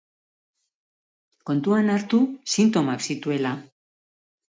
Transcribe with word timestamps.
Kontuan 1.51 1.93
hartu 1.99 2.25
sintomak 2.57 3.09
zituela. 3.11 3.57